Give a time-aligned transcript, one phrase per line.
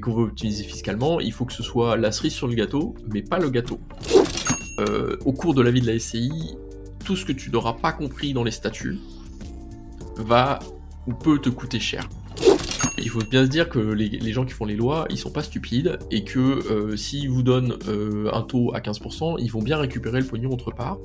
[0.00, 2.94] et qu'on veut optimiser fiscalement, il faut que ce soit la cerise sur le gâteau,
[3.12, 3.78] mais pas le gâteau.
[4.78, 6.56] Euh, au cours de la vie de la SCI,
[7.04, 8.98] tout ce que tu n'auras pas compris dans les statuts
[10.16, 10.58] va
[11.06, 12.08] ou peut te coûter cher.
[12.96, 15.42] Il faut bien se dire que les, gens qui font les lois, ils sont pas
[15.42, 19.76] stupides et que euh, s'ils vous donnent euh, un taux à 15%, ils vont bien
[19.76, 20.96] récupérer le pognon autre part.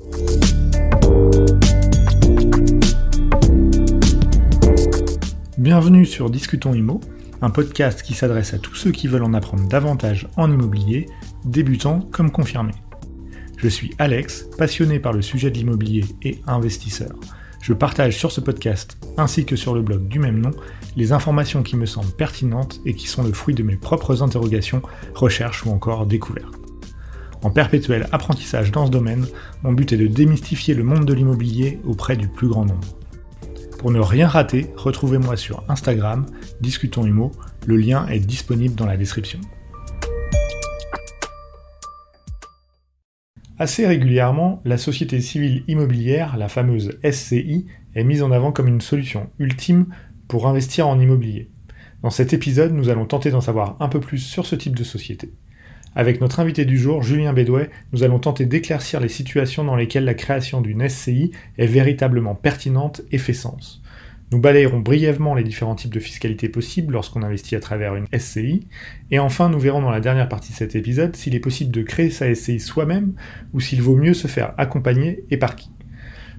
[5.58, 7.00] Bienvenue sur Discutons Imo,
[7.42, 11.06] un podcast qui s'adresse à tous ceux qui veulent en apprendre davantage en immobilier,
[11.44, 12.74] débutants comme confirmés.
[13.56, 17.14] Je suis Alex, passionné par le sujet de l'immobilier et investisseur.
[17.62, 20.52] Je partage sur ce podcast, ainsi que sur le blog du même nom,
[20.94, 24.82] les informations qui me semblent pertinentes et qui sont le fruit de mes propres interrogations,
[25.14, 26.54] recherches ou encore découvertes.
[27.42, 29.26] En perpétuel apprentissage dans ce domaine,
[29.62, 32.95] mon but est de démystifier le monde de l'immobilier auprès du plus grand nombre.
[33.78, 36.26] Pour ne rien rater, retrouvez-moi sur Instagram,
[36.60, 37.32] Discutons Humo,
[37.66, 39.38] le lien est disponible dans la description.
[43.58, 48.80] Assez régulièrement, la société civile immobilière, la fameuse SCI, est mise en avant comme une
[48.80, 49.86] solution ultime
[50.28, 51.50] pour investir en immobilier.
[52.02, 54.84] Dans cet épisode, nous allons tenter d'en savoir un peu plus sur ce type de
[54.84, 55.32] société.
[55.98, 60.04] Avec notre invité du jour, Julien Bédouet, nous allons tenter d'éclaircir les situations dans lesquelles
[60.04, 63.82] la création d'une SCI est véritablement pertinente et fait sens.
[64.30, 68.66] Nous balayerons brièvement les différents types de fiscalité possibles lorsqu'on investit à travers une SCI,
[69.10, 71.80] et enfin nous verrons dans la dernière partie de cet épisode s'il est possible de
[71.80, 73.14] créer sa SCI soi-même
[73.54, 75.70] ou s'il vaut mieux se faire accompagner et par qui.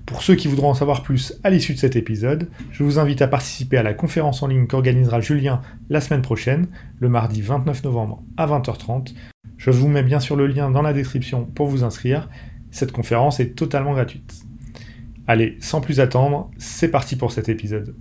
[0.06, 3.24] Pour ceux qui voudront en savoir plus à l'issue de cet épisode, je vous invite
[3.24, 6.68] à participer à la conférence en ligne qu'organisera Julien la semaine prochaine,
[7.00, 9.16] le mardi 29 novembre à 20h30.
[9.58, 12.30] Je vous mets bien sûr le lien dans la description pour vous inscrire.
[12.70, 14.44] Cette conférence est totalement gratuite.
[15.26, 17.96] Allez, sans plus attendre, c'est parti pour cet épisode.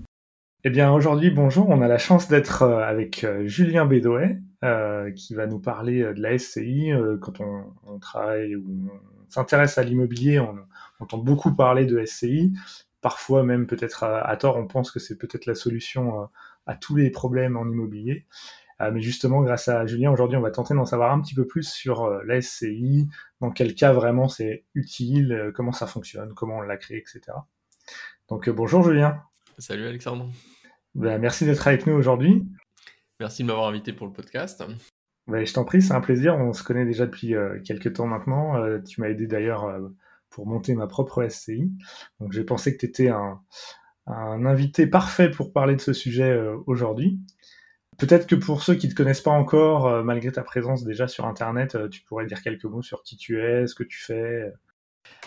[0.65, 5.11] Eh bien aujourd'hui, bonjour, on a la chance d'être euh, avec euh, Julien Bédoet, euh,
[5.13, 6.91] qui va nous parler de la SCI.
[7.21, 10.57] quand on, travaille ou on s'intéresse à l'immobilier, on,
[11.01, 12.53] entend beaucoup parler de SCI.
[13.01, 16.29] Parfois même peut-être à, tort, on pense que c'est peut-être la solution
[16.67, 18.27] à tous les problèmes en immobilier.
[18.81, 21.47] Euh, mais justement, grâce à Julien, aujourd'hui, on va tenter d'en savoir un petit peu
[21.47, 23.09] plus sur euh, la SCI,
[23.41, 27.39] dans quel cas vraiment c'est utile, euh, comment ça fonctionne, comment on l'a créé, etc.
[28.29, 29.23] Donc bonjour Julien.
[29.59, 30.29] Salut Alexandre.
[30.95, 32.45] Ben, merci d'être avec nous aujourd'hui.
[33.19, 34.63] Merci de m'avoir invité pour le podcast.
[35.27, 36.37] Ben, je t'en prie, c'est un plaisir.
[36.37, 38.81] On se connaît déjà depuis quelques temps maintenant.
[38.83, 39.79] tu m'as aidé d'ailleurs
[40.29, 41.73] pour monter ma propre SCI.
[42.21, 43.41] Donc j'ai pensé que tu étais un,
[44.07, 47.21] un, invité parfait pour parler de ce sujet aujourd'hui.
[47.99, 51.09] Peut-être que pour ceux qui ne te connaissent pas encore, euh, malgré ta présence déjà
[51.09, 53.99] sur Internet, euh, tu pourrais dire quelques mots sur qui tu es, ce que tu
[53.99, 54.53] fais.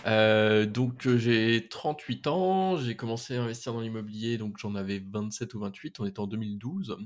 [0.06, 5.54] Euh, donc j'ai 38 ans, j'ai commencé à investir dans l'immobilier, donc j'en avais 27
[5.56, 6.98] ou 28, on était en 2012.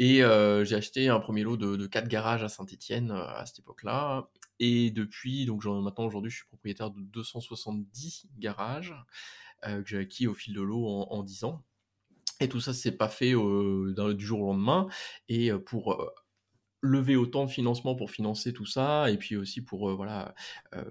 [0.00, 4.28] Et j'ai acheté un premier lot de, de 4 garages à Saint-Étienne à cette époque-là.
[4.58, 8.94] Et depuis, donc maintenant aujourd'hui je suis propriétaire de 270 garages
[9.62, 11.62] que j'ai acquis au fil de l'eau en, en 10 ans.
[12.40, 14.86] Et tout ça, c'est pas fait du jour au lendemain.
[15.28, 16.12] Et pour
[16.84, 20.34] lever autant de financement pour financer tout ça et puis aussi pour voilà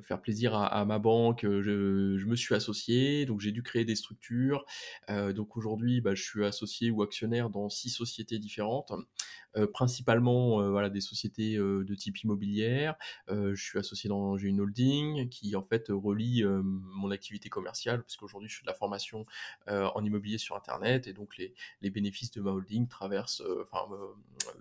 [0.02, 4.66] faire plaisir à, ma banque je, me suis associé donc j'ai dû créer des structures
[5.08, 8.92] donc aujourd'hui bah, je suis associé ou actionnaire dans six sociétés différentes
[9.74, 12.96] principalement voilà, des sociétés de type immobilière.
[13.30, 18.16] je suis associé dans j'ai une holding qui en fait relie mon activité commerciale, parce
[18.16, 19.26] qu'aujourd'hui je fais de la formation
[19.68, 23.88] en immobilier sur Internet, et donc les, les bénéfices de ma holding traversent, enfin,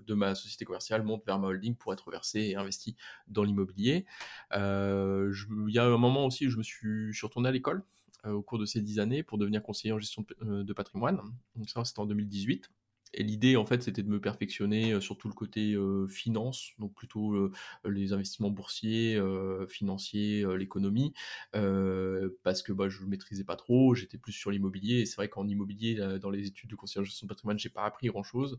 [0.06, 2.94] de ma société commerciale montent vers ma holding pour être versés et investis
[3.28, 4.06] dans l'immobilier.
[4.53, 7.82] Il y a un moment aussi où je me suis, je suis retourné à l'école
[8.24, 11.20] au cours de ces dix années pour devenir conseiller en gestion de, patrimoine.
[11.56, 12.70] Donc ça, c'était en 2018.
[13.15, 15.77] Et l'idée, en fait, c'était de me perfectionner sur tout le côté
[16.09, 17.50] finance, donc plutôt
[17.84, 19.21] les investissements boursiers,
[19.69, 21.12] financiers, l'économie,
[21.53, 25.01] parce que bah, je ne maîtrisais pas trop, j'étais plus sur l'immobilier.
[25.01, 27.69] Et c'est vrai qu'en immobilier, dans les études de conseiller en gestion de patrimoine, j'ai
[27.69, 28.59] pas appris grand-chose,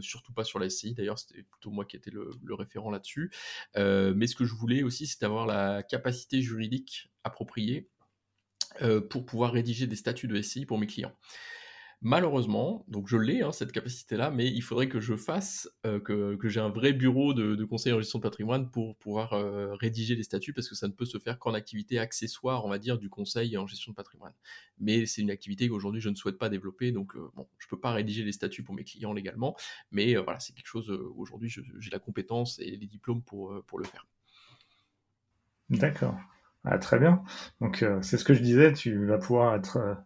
[0.00, 0.94] surtout pas sur la SCI.
[0.94, 3.30] D'ailleurs, c'était plutôt moi qui étais le, le référent là-dessus.
[3.76, 7.90] mais ce que je voulais aussi, c'était avoir la capacité juridique appropriée
[9.10, 11.14] pour pouvoir rédiger des statuts de SCI pour mes clients.
[12.06, 16.48] Malheureusement, donc je l'ai, hein, cette capacité-là, mais il faudrait que je fasse, euh, que,
[16.50, 20.22] j'ai un vrai bureau de, conseil en gestion de patrimoine pour pouvoir euh, rédiger les
[20.22, 23.08] statuts, parce que ça ne peut se faire qu'en activité accessoire, on va dire, du
[23.08, 24.34] conseil en gestion de patrimoine.
[24.78, 27.70] Mais c'est une activité qu'aujourd'hui je ne souhaite pas développer, donc euh, bon, je ne
[27.70, 29.56] peux pas rédiger les statuts pour mes clients légalement,
[29.90, 33.86] mais voilà, c'est quelque chose, aujourd'hui j'ai la compétence et les diplômes pour, pour le
[33.86, 34.06] faire.
[35.70, 36.18] D'accord.
[36.64, 37.22] Ah, très bien.
[37.62, 39.96] Donc c'est ce que je disais, tu vas pouvoir être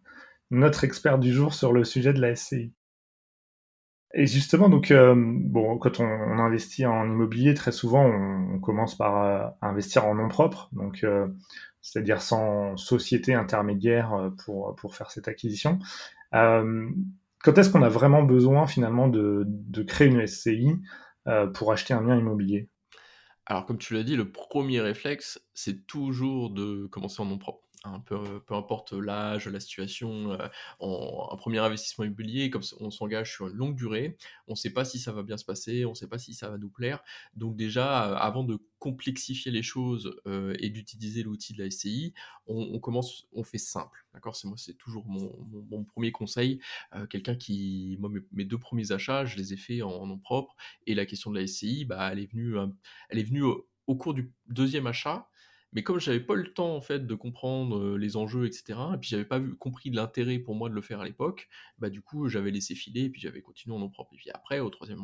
[0.50, 2.72] notre expert du jour sur le sujet de la SCI.
[4.14, 5.14] Et justement, donc, euh,
[5.80, 10.68] quand on, investit en immobilier, très souvent, on, commence par euh, investir en nom propre,
[10.72, 11.28] donc euh,
[11.82, 15.78] c'est-à-dire sans société intermédiaire pour, pour faire cette acquisition.
[16.32, 20.76] quand est-ce qu'on a vraiment besoin finalement de, de créer une SCI
[21.54, 22.68] pour acheter un bien immobilier?
[23.46, 27.67] Alors, comme tu l'as dit, le premier réflexe, c'est toujours de commencer en nom propre.
[27.84, 30.48] Un peu, peu importe l'âge, la situation, euh,
[30.80, 34.16] un premier investissement immobilier, comme on s'engage sur une longue durée,
[34.48, 36.34] on ne sait pas si ça va bien se passer, on ne sait pas si
[36.34, 37.00] ça va nous plaire.
[37.36, 42.14] Donc déjà, euh, avant de complexifier les choses euh, et d'utiliser l'outil de la SCI,
[42.46, 44.06] on, commence, on fait simple.
[44.12, 44.34] D'accord?
[44.34, 45.30] C'est moi, c'est toujours mon,
[45.70, 46.60] mon, premier conseil.
[47.10, 50.94] Quelqu'un qui, moi, mes, deux premiers achats, je les ai faits en, nom propre, et
[50.94, 52.56] la question de la SCI, bah, elle est venue,
[53.10, 53.42] elle est venue
[53.86, 55.28] au cours du deuxième achat
[55.72, 59.10] mais comme j'avais pas le temps en fait de comprendre les enjeux, etc., et puis
[59.10, 61.48] j'avais pas vu, compris l'intérêt pour moi de le faire à l'époque,
[61.78, 64.14] bah du coup j'avais laissé filer et puis j'avais continué en nom propre.
[64.14, 65.02] Et puis après, au troisième,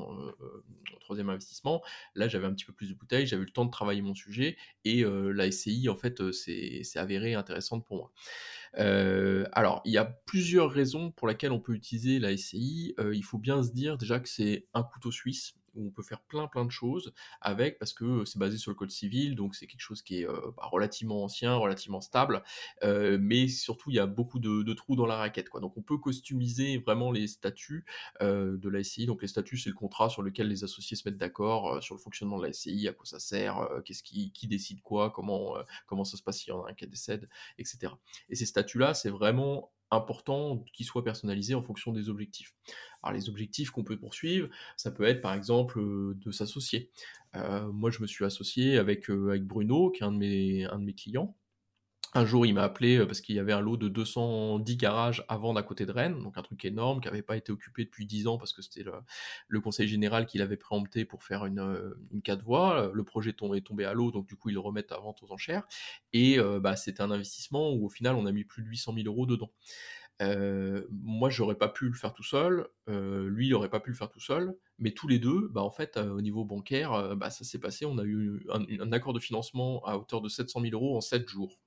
[1.00, 1.82] troisième investissement,
[2.14, 4.14] là j'avais un petit peu plus de bouteilles, j'avais eu le temps de travailler mon
[4.14, 8.12] sujet et la SCI en fait c'est avéré intéressante pour moi.
[9.52, 12.94] alors, il y a plusieurs raisons pour lesquelles on peut utiliser la SCI.
[12.99, 16.20] il faut bien se dire déjà que c'est un couteau suisse où on peut faire
[16.22, 19.66] plein plein de choses avec, parce que c'est basé sur le code civil, donc c'est
[19.66, 22.42] quelque chose qui est bah, relativement ancien, relativement stable,
[22.82, 25.48] mais surtout il y a beaucoup de, trous dans la raquette.
[25.48, 25.60] Quoi.
[25.60, 27.84] Donc on peut customiser vraiment les statuts
[28.20, 29.06] de la SCI.
[29.06, 32.00] Donc les statuts, c'est le contrat sur lequel les associés se mettent d'accord sur le
[32.00, 35.56] fonctionnement de la SCI, à quoi ça sert, qu'est-ce qui, qui, décide quoi, comment,
[35.86, 37.28] comment ça se passe s'il y en a un qui décède,
[37.58, 37.92] etc.
[38.28, 42.55] Et ces statuts-là, c'est vraiment important qu'ils soient personnalisés en fonction des objectifs.
[43.02, 46.91] Alors les objectifs qu'on peut poursuivre, ça peut être par exemple euh, de s'associer.
[47.37, 50.64] Euh, moi je me suis associé avec, euh, avec Bruno, qui est un de mes,
[50.64, 51.35] un de mes clients,
[52.14, 55.25] un jour, il m'a appelé euh, parce qu'il y avait un lot de 210 garages
[55.28, 57.84] à vendre à côté de Rennes, donc un truc énorme qui n'avait pas été occupé
[57.84, 58.84] depuis 10 ans parce que c'était
[59.49, 62.90] le, conseil général qui l'avait préempté pour faire une, euh, une 4 voies.
[62.93, 65.32] Le projet est tombé à l'eau, donc du coup, ils le remettent à vente aux
[65.32, 65.64] enchères.
[66.12, 68.94] Et euh, bah, c'était un investissement où au final, on a mis plus de 800
[68.94, 69.50] 000 euros dedans.
[70.22, 73.96] Euh, moi, j'aurais pas pu le faire tout seul, lui, il n'aurait pas pu le
[73.96, 77.44] faire tout seul, mais tous les deux, bah, en fait, au niveau bancaire, bah, ça
[77.44, 77.87] s'est passé.
[77.87, 81.00] On a eu un, un, accord de financement à hauteur de 700 000 euros en
[81.00, 81.58] 7 jours.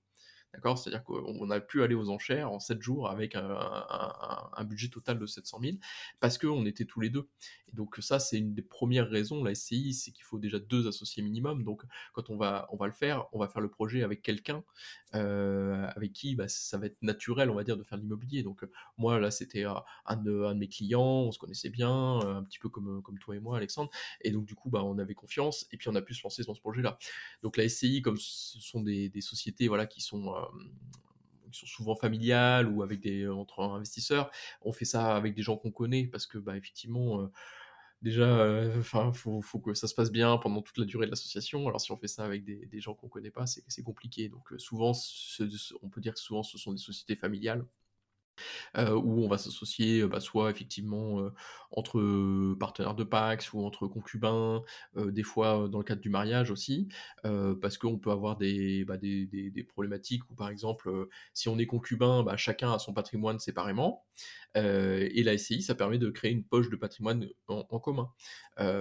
[0.54, 0.78] D'accord?
[0.78, 5.26] C'est-à-dire qu'on a pu aller aux enchères en 7 jours avec un, budget total de
[5.26, 5.78] 700 000
[6.20, 7.28] parce qu'on était tous les deux.
[7.70, 10.88] Et donc ça, c'est une des premières raisons, la SCI, c'est qu'il faut déjà deux
[10.88, 11.64] associés minimum.
[11.64, 11.84] Donc
[12.14, 14.64] quand on va, on va le faire, on va faire le projet avec quelqu'un
[15.16, 18.44] euh, avec qui bah, ça va être naturel, on va dire, de faire l'immobilier.
[18.44, 18.66] Donc
[18.98, 23.02] moi, là, c'était un de, mes clients, on se connaissait bien, un petit peu comme,
[23.04, 23.92] comme toi et moi, Alexandre.
[24.22, 26.44] Et donc du coup, bah, on avait confiance et puis on a pu se lancer
[26.44, 26.98] dans ce projet-là.
[27.44, 30.37] Donc la SCI, comme ce sont des, des sociétés voilà, qui sont euh,
[31.52, 34.32] qui sont souvent familiales ou avec des entre investisseurs.
[34.62, 37.28] On fait ça avec des gens qu'on connaît parce que bah effectivement euh,
[38.02, 41.68] déjà euh, enfin faut, que ça se passe bien pendant toute la durée de l'association.
[41.68, 44.30] Alors si on fait ça avec des, gens qu'on connaît pas, c'est compliqué.
[44.30, 44.94] Donc souvent
[45.82, 47.66] on peut dire que souvent ce sont des sociétés familiales
[48.78, 51.34] euh, où on va s'associer bah, soit effectivement euh,
[51.72, 54.64] entre partenaires de Pax ou entre concubins,
[54.96, 56.88] des fois dans le cadre du mariage aussi,
[57.24, 58.96] parce qu'on peut avoir des, bah,
[59.68, 64.06] problématiques où par exemple si on est concubin, bah, chacun a son patrimoine séparément,
[64.56, 68.14] et la SCI ça permet de créer une poche de patrimoine en, commun,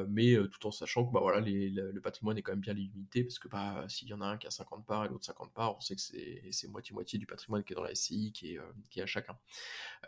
[0.09, 3.49] mais tout en sachant que voilà, le patrimoine est quand même bien limité, parce que
[3.49, 5.81] bah, s'il y en a un qui a 50 parts et l'autre 50 parts, on
[5.81, 6.03] sait que
[6.51, 8.59] c'est moitié-moitié du patrimoine qui est dans la SCI qui
[8.97, 9.37] est à chacun.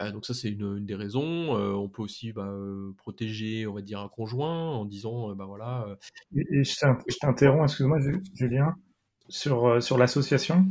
[0.00, 1.56] Euh, donc ça c'est une, des raisons.
[1.56, 5.46] Euh, on peut aussi bah, euh, protéger, on va dire, un conjoint en disant, bah
[5.46, 5.86] voilà.
[6.34, 7.98] Et, je t'interromps, excuse-moi,
[8.34, 8.74] Julien
[9.30, 10.66] sur, sur l'association.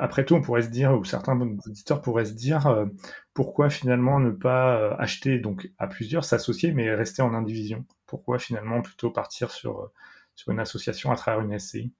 [0.00, 2.86] après tout, on pourrait se dire, ou certains auditeurs pourraient se dire,
[3.34, 7.84] pourquoi finalement ne pas acheter donc à plusieurs, s'associer, mais rester en indivision?
[8.06, 9.90] Pourquoi finalement plutôt partir sur,
[10.34, 11.92] sur une association à travers une SCI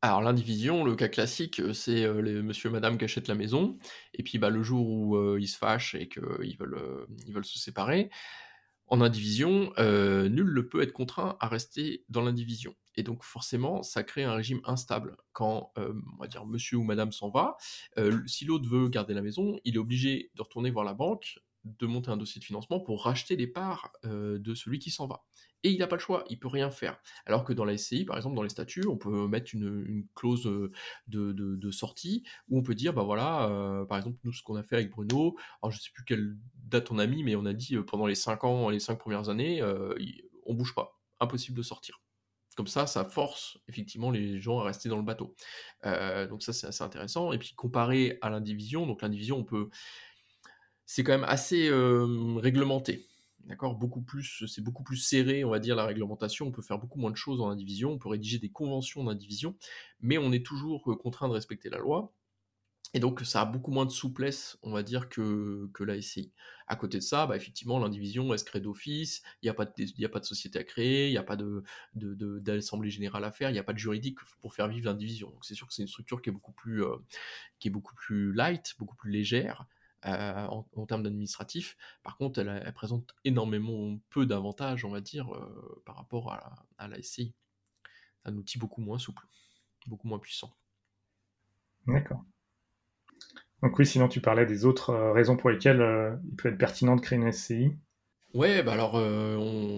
[0.00, 3.78] alors l'indivision, le cas classique, euh, c'est euh, les monsieur, madame qui achètent la maison,
[4.14, 7.44] et puis bah, le jour où euh, ils se fâchent et qu'ils veulent, ils veulent
[7.44, 8.10] se séparer,
[8.86, 12.74] en indivision, nul ne peut être contraint à rester dans l'indivision.
[12.94, 15.18] Et donc forcément, ça crée un régime instable.
[15.32, 17.58] Quand, on va dire, monsieur ou madame s'en va,
[18.26, 21.86] si l'autre veut garder la maison, il est obligé de retourner voir la banque, de
[21.86, 25.22] monter un dossier de financement pour racheter les parts de celui qui s'en va
[25.64, 27.00] et il n'a pas le choix, il peut rien faire.
[27.26, 30.44] Alors que dans la SCI, par exemple, dans les statuts, on peut mettre une, clause
[30.44, 34.56] de, de, sortie où on peut dire, bah voilà, euh, par exemple, nous, ce qu'on
[34.56, 37.44] a fait avec Bruno, alors je sais plus quelle date on a mis, mais on
[37.44, 39.94] a dit euh, pendant les 5 ans, les 5 premières années, euh,
[40.46, 42.00] on bouge pas, impossible de sortir.
[42.56, 45.36] Comme ça, ça force effectivement les gens à rester dans le bateau.
[45.84, 47.30] donc ça, c'est assez intéressant.
[47.32, 49.70] Et puis comparé à l'indivision, donc l'indivision, on peut
[50.84, 53.06] c'est quand même assez réglementé.
[53.44, 56.46] D'accord beaucoup plus, c'est beaucoup plus serré, on va dire, la réglementation.
[56.46, 59.56] On peut faire beaucoup moins de choses en indivision, on peut rédiger des conventions d'indivision,
[60.00, 62.12] mais on est toujours contraint de respecter la loi.
[62.94, 66.32] Et donc, ça a beaucoup moins de souplesse, on va dire, que, que la SCI.
[66.66, 69.66] À côté de ça, bah, effectivement, l'indivision, elle se crée d'office, il n'y a, pas
[69.66, 73.24] de, a pas de société à créer, il n'y a pas d'assemblée de, de, générale
[73.24, 75.28] à faire, il n'y a pas de juridique pour faire vivre l'indivision.
[75.30, 76.96] Donc, c'est sûr que c'est une structure qui est beaucoup plus, euh,
[77.58, 79.66] qui est beaucoup plus light, beaucoup plus légère.
[80.06, 81.76] Euh, en, termes d'administratif.
[82.04, 86.84] Par contre, elle, présente énormément peu d'avantages, on va dire, euh, par rapport à la,
[86.84, 87.34] à la SCI.
[88.24, 89.24] Un outil beaucoup moins souple,
[89.86, 90.56] beaucoup moins puissant.
[91.88, 92.24] D'accord.
[93.62, 96.58] Donc oui, sinon tu parlais des autres euh, raisons pour lesquelles euh, il peut être
[96.58, 97.72] pertinent de créer une SCI.
[98.34, 99.00] Ouais, bah alors,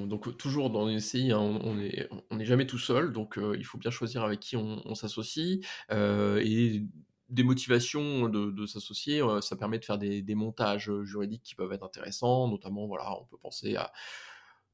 [0.08, 3.64] donc toujours dans une SCI, hein, on n'est on est jamais tout seul, donc il
[3.64, 5.64] faut bien choisir avec qui on, s'associe.
[5.88, 6.82] et
[7.30, 12.48] des motivations de, s'associer, ça permet de faire des, montages juridiques qui peuvent être intéressants,
[12.48, 13.92] notamment, voilà, on peut penser à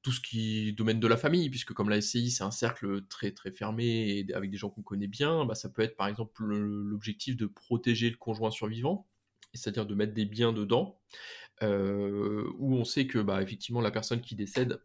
[0.06, 3.32] tout ce qui domaine de la famille, puisque comme la SCI, c'est un cercle très
[3.32, 7.36] très fermé avec des gens qu'on connaît bien, bah, ça peut être par exemple l'objectif
[7.36, 9.08] de protéger le conjoint survivant,
[9.52, 11.00] c'est-à-dire de mettre des biens dedans,
[11.64, 14.80] euh, où on sait que bah, effectivement la personne qui décède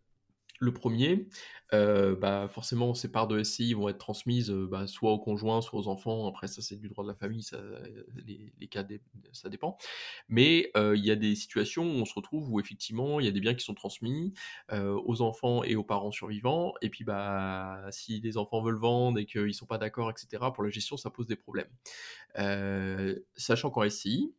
[0.61, 1.27] le premier,
[1.73, 5.59] euh, bah, forcément, ces parts de SCI vont être transmises euh, bah, soit au conjoint,
[5.61, 6.27] soit aux enfants.
[6.27, 7.57] Après, ça, c'est du droit de la famille, ça,
[8.25, 8.85] les, cas,
[9.31, 9.75] ça dépend.
[10.29, 13.29] Mais euh, il y a des situations où on se retrouve où effectivement, il y
[13.29, 14.33] a des biens qui sont transmis
[14.71, 16.73] aux enfants et aux parents survivants.
[16.83, 20.43] Et puis, bah, si les enfants veulent vendre et qu'ils ne sont pas d'accord, etc.,
[20.53, 21.69] pour la gestion, ça pose des problèmes.
[23.35, 24.31] sachant qu'en SCI,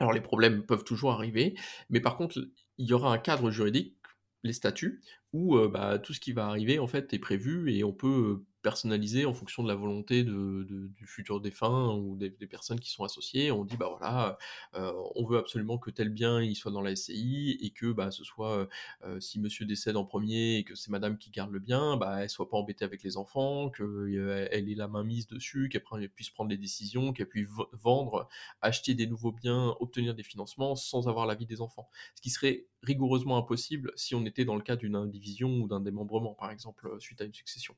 [0.00, 1.54] alors les problèmes peuvent toujours arriver,
[1.90, 2.38] mais par contre,
[2.78, 3.96] il y aura un cadre juridique
[4.42, 5.02] les statuts
[5.32, 9.26] où bah, tout ce qui va arriver en fait est prévu et on peut personnalisé
[9.26, 13.52] en fonction de la volonté du futur défunt ou des, personnes qui sont associées.
[13.52, 14.38] On dit bah voilà,
[14.74, 18.10] euh, on veut absolument que tel bien il soit dans la SCI et que bah
[18.10, 18.68] ce soit
[19.04, 22.24] euh, si Monsieur décède en premier et que c'est Madame qui garde le bien, bah
[22.24, 25.84] elle soit pas embêtée avec les enfants, qu'elle euh, ait la main mise dessus, qu'elle
[26.08, 28.28] puisse prendre des décisions, qu'elle puisse vendre,
[28.62, 31.88] acheter des nouveaux biens, obtenir des financements sans avoir l'avis des enfants.
[32.16, 35.80] Ce qui serait rigoureusement impossible si on était dans le cas d'une indivision ou d'un
[35.80, 37.74] démembrement, par exemple, suite à une succession.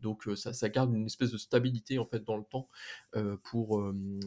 [0.00, 2.68] Donc ça, garde une espèce de stabilité en fait dans le temps
[3.44, 3.82] pour,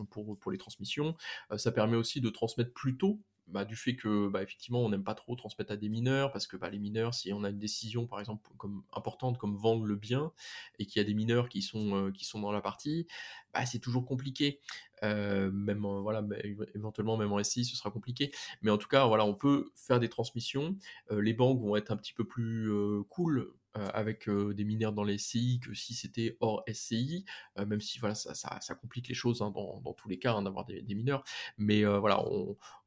[0.10, 1.16] pour, les transmissions.
[1.58, 5.04] ça permet aussi de transmettre plus tôt bah, du fait que bah, effectivement on n'aime
[5.04, 7.60] pas trop transmettre à des mineurs parce que bah, les mineurs si on a une
[7.60, 10.32] décision par exemple comme importante comme vendre le bien
[10.80, 13.08] et qu'il y a des mineurs qui sont qui sont dans la partie
[13.54, 14.60] bah, c'est toujours compliqué.
[15.02, 16.24] Même voilà
[16.76, 18.32] éventuellement même en SI ce sera compliqué.
[18.62, 20.78] Mais en tout cas voilà on peut faire des transmissions.
[21.10, 22.72] Les banques vont être un petit peu plus
[23.10, 27.26] cool euh, avec des mineurs dans les SCI que si c'était hors SCI,
[27.58, 30.82] même si voilà, ça, complique les choses hein, dans, tous les cas hein, d'avoir des,
[30.96, 31.24] mineurs.
[31.58, 32.24] Mais voilà,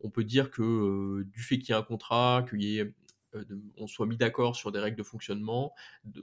[0.00, 2.92] on, peut dire que du fait qu'il y ait un contrat, qu'il y ait
[3.76, 5.74] on soit mis d'accord sur des règles de fonctionnement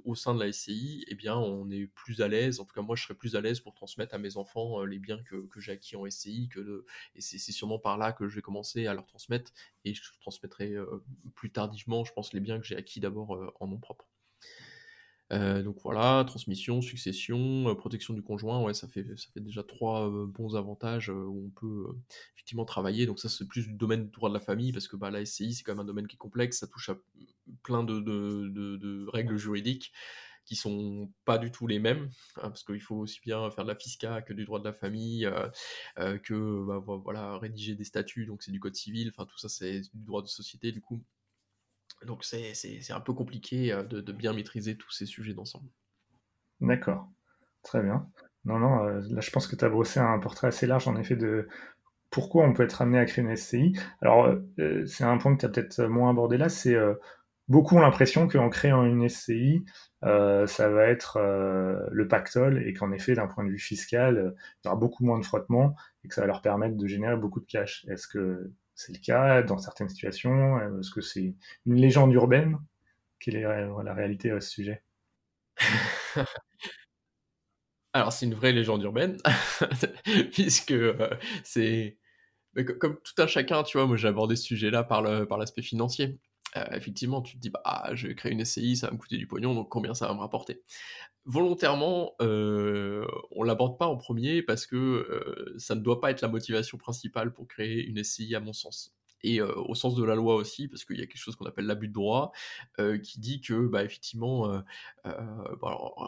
[0.03, 2.59] au sein de la SCI, eh bien, on est plus à l'aise.
[2.59, 4.99] En tout cas, moi, je serais plus à l'aise pour transmettre à mes enfants les
[4.99, 6.49] biens que, que j'ai acquis en SCI.
[6.49, 9.51] Que Et c'est sûrement par là que je vais commencer à leur transmettre.
[9.85, 10.75] Et je transmettrai
[11.35, 14.10] plus tardivement, je pense, les biens que j'ai acquis d'abord en nom propre.
[15.31, 19.63] Euh, donc voilà, transmission, succession, euh, protection du conjoint, ouais, ça fait, ça fait déjà
[19.63, 21.85] trois euh, bons avantages où on peut
[22.35, 23.05] effectivement travailler.
[23.05, 25.25] Donc ça, c'est plus du domaine du droit de la famille, parce que bah, la
[25.25, 26.97] SCI, c'est quand même un domaine qui est complexe, ça touche à
[27.63, 29.91] plein de, règles juridiques
[30.43, 33.69] qui sont pas du tout les mêmes, hein, parce qu'il faut aussi bien faire de
[33.69, 35.29] la fisca que du droit de la famille,
[36.23, 39.81] que bah, voilà, rédiger des statuts, donc c'est du code civil, enfin tout ça c'est
[39.93, 41.01] du droit de société du coup.
[42.05, 42.53] Donc c'est
[42.91, 45.69] un peu compliqué euh, de, bien maîtriser tous ces sujets d'ensemble.
[46.59, 47.07] D'accord,
[47.63, 48.07] très bien.
[48.45, 50.95] Non, non, euh, là je pense que tu as brossé un portrait assez large en
[50.95, 51.47] effet de
[52.09, 53.73] pourquoi on peut être amené à créer une SCI.
[54.01, 54.25] Alors
[54.57, 56.75] euh, c'est un point que tu as peut-être moins abordé là, c'est
[57.47, 59.63] beaucoup ont l'impression qu'en créant une SCI,
[60.01, 61.19] ça va être
[61.91, 65.19] le pactole et qu'en effet d'un point de vue fiscal, il y aura beaucoup moins
[65.19, 67.85] de frottement et que ça va leur permettre de générer beaucoup de cash.
[67.89, 68.51] Est-ce que
[68.81, 71.35] c'est le cas dans certaines situations Est-ce que c'est
[71.65, 72.57] une légende urbaine?
[73.19, 74.83] Quelle est la réalité à ce sujet?
[77.93, 79.17] Alors, c'est une vraie légende urbaine,
[80.31, 81.09] puisque euh,
[81.43, 81.97] c'est.
[82.79, 86.19] Comme tout un chacun, tu vois, moi j'ai abordé ce sujet-là par l'aspect financier.
[86.57, 89.17] Euh, effectivement, tu te dis, bah, je vais créer une SCI, ça va me coûter
[89.17, 90.61] du pognon, donc combien ça va me rapporter?
[91.25, 96.21] Volontairement, euh, on l'aborde pas en premier parce que euh, ça ne doit pas être
[96.21, 98.91] la motivation principale pour créer une SCI, à mon sens.
[99.23, 101.45] Et euh, au sens de la loi aussi, parce qu'il y a quelque chose qu'on
[101.45, 102.31] appelle l'abus de droit,
[103.03, 104.63] qui dit que, bah, effectivement,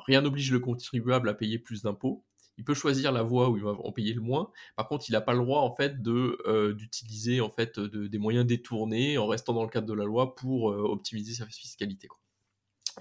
[0.08, 2.24] rien n'oblige le contribuable à payer plus d'impôts
[2.60, 4.52] il peut choisir la voie où il va en payer le moins.
[4.76, 8.46] Par contre, il n'a pas le droit en fait de d'utiliser en fait des moyens
[8.46, 12.08] détournés en restant dans le cadre de la loi pour optimiser sa fiscalité.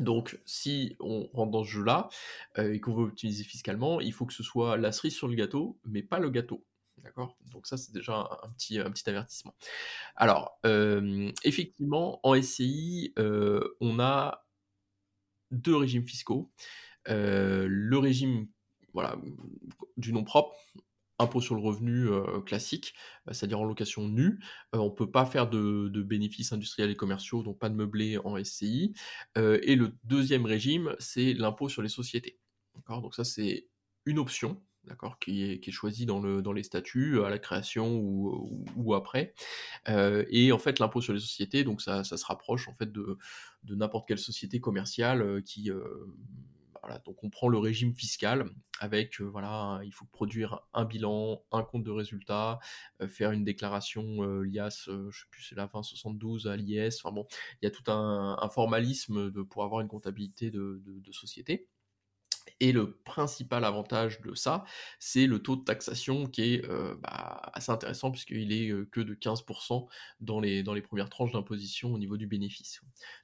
[0.00, 2.08] Donc, si on rentre dans ce jeu-là
[2.56, 5.78] et qu'on veut optimiser fiscalement, il faut que ce soit la cerise sur le gâteau,
[5.84, 6.64] mais pas le gâteau.
[6.98, 7.36] D'accord?
[7.50, 9.54] Donc ça, c'est déjà un, petit, avertissement.
[10.16, 10.58] Alors,
[11.44, 13.12] effectivement, en SCI,
[13.80, 14.46] on a
[15.50, 16.50] deux régimes fiscaux.
[17.06, 18.48] le régime
[18.94, 19.16] voilà,
[19.96, 20.54] du nom propre,
[21.22, 22.08] impôt sur le revenu
[22.44, 22.94] classique,
[23.30, 24.40] c'est-à-dire en location nue.
[24.72, 28.42] on ne peut pas faire de, bénéfices industriels et commerciaux, donc pas de meublé en
[28.42, 28.94] SCI.
[29.36, 32.38] et le deuxième régime, c'est l'impôt sur les sociétés.
[32.88, 33.68] Donc ça, c'est
[34.06, 37.38] une option d'accord, qui est, qui est choisi dans, le, dans les statuts à la
[37.38, 39.34] création ou, ou, après.
[39.86, 43.18] Et en fait, l'impôt sur les sociétés, donc ça, ça, se rapproche en fait de,
[43.62, 45.70] de n'importe quelle société commerciale qui
[47.04, 51.84] donc on prend le régime fiscal avec voilà, il faut produire un bilan, un compte
[51.84, 52.58] de résultat,
[53.08, 56.96] faire une déclaration l'IAS, je sais plus c'est la 2072 à l'IS.
[57.02, 57.26] Enfin bon,
[57.60, 61.68] il y a tout un, formalisme pour avoir une comptabilité de société.
[62.60, 64.64] Et le principal avantage de ça,
[64.98, 69.00] c'est le taux de taxation qui est euh, bah, assez intéressant puisqu'il est euh, que
[69.00, 69.86] de 15%
[70.20, 72.80] dans les, premières tranches d'imposition au niveau du bénéfice.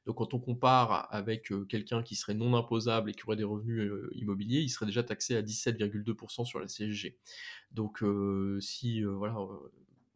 [0.06, 3.44] Donc quand on compare avec euh, quelqu'un qui serait non imposable et qui aurait des
[3.44, 7.16] revenus immobiliers, il serait déjà taxé à 17,2% sur la CSG.
[7.72, 8.02] Donc
[8.60, 9.36] si voilà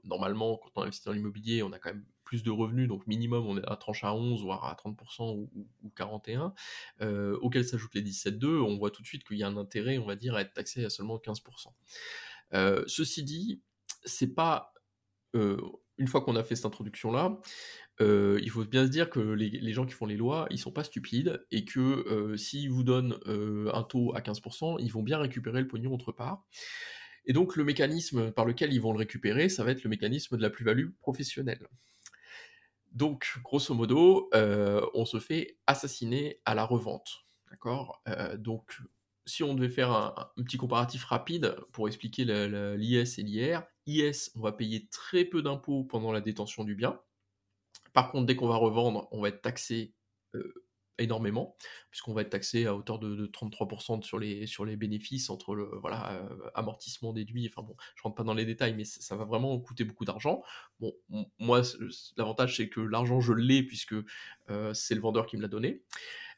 [0.04, 3.46] normalement, quand on investit dans l'immobilier, on a quand même plus de revenus, donc minimum,
[3.46, 6.54] on est à tranche à 11, voire à 30% ou, 41,
[7.02, 9.98] euh, auquel s'ajoutent les 17,2, on voit tout de suite qu'il y a un intérêt,
[9.98, 11.42] on va dire, à être taxé à seulement 15%.
[12.54, 13.60] Euh, ceci dit,
[14.06, 14.72] c'est pas...
[15.34, 15.60] Euh,
[15.98, 17.38] une fois qu'on a fait cette introduction-là,
[18.00, 20.84] il faut bien se dire que les, gens qui font les lois, ils sont pas
[20.84, 25.68] stupides et que s'ils vous donnent un taux à 15%, ils vont bien récupérer le
[25.68, 26.46] pognon autre part.
[27.26, 30.38] Et donc le mécanisme par lequel ils vont le récupérer, ça va être le mécanisme
[30.38, 31.68] de la plus-value professionnelle.
[32.92, 37.24] Donc, grosso modo, euh, on se fait assassiner à la revente.
[37.50, 38.02] D'accord?
[38.08, 38.80] Euh, Donc,
[39.24, 44.40] si on devait faire un, petit comparatif rapide pour expliquer l'IS et l'IR, IS, on
[44.40, 47.00] va payer très peu d'impôts pendant la détention du bien.
[47.92, 49.94] Par contre, dès qu'on va revendre, on va être taxé
[50.34, 50.61] euh,
[50.98, 51.56] énormément,
[51.90, 56.50] puisqu'on va être taxé à hauteur de, 33% sur les, bénéfices entre le voilà, euh,
[56.54, 57.48] amortissement déduit.
[57.48, 60.42] Enfin bon, je rentre pas dans les détails, mais ça, va vraiment coûter beaucoup d'argent.
[60.80, 60.94] Bon,
[61.38, 61.62] moi,
[62.16, 63.94] l'avantage, c'est que l'argent, je l'ai, puisque
[64.50, 65.82] euh, c'est le vendeur qui me l'a donné.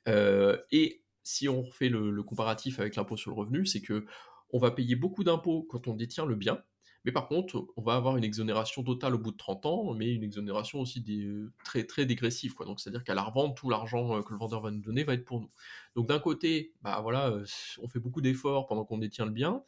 [0.09, 4.05] Euh, et si on refait le, le comparatif avec l'impôt sur le revenu, c'est que
[4.51, 6.63] on va payer beaucoup d'impôts quand on détient le bien,
[7.05, 10.13] mais par contre, on va avoir une exonération totale au bout de 30 ans, mais
[10.13, 11.29] une exonération aussi des,
[11.63, 12.55] très, très dégressive.
[12.55, 12.65] Quoi.
[12.65, 15.13] Donc, c'est-à-dire qu'à la revente, tout l'argent euh, que le vendeur va nous donner va
[15.15, 15.51] être pour nous.
[15.97, 17.45] Donc, d'un côté, bah, voilà, euh,
[17.83, 19.63] on fait beaucoup d'efforts pendant qu'on détient le bien.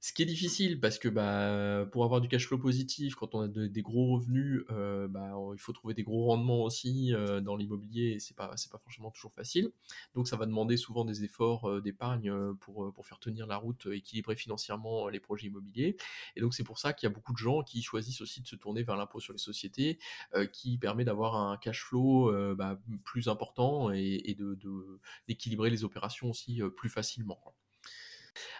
[0.00, 3.40] Ce qui est difficile parce que bah, pour avoir du cash flow positif, quand on
[3.40, 7.56] a des gros revenus, euh, bah, il faut trouver des gros rendements aussi euh, dans
[7.56, 9.70] l'immobilier et c'est pas pas franchement toujours facile.
[10.14, 14.36] Donc ça va demander souvent des efforts euh, d'épargne pour, faire tenir la route, équilibrer
[14.36, 15.96] financièrement les projets immobiliers.
[16.36, 18.46] Et donc c'est pour ça qu'il y a beaucoup de gens qui choisissent aussi de
[18.46, 19.98] se tourner vers l'impôt sur les sociétés,
[20.52, 24.58] qui permet d'avoir un cash flow bah, plus important et, de
[25.28, 27.40] d'équilibrer les opérations aussi plus facilement.